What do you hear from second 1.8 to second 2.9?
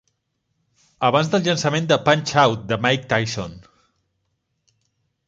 de Punch-Out!! de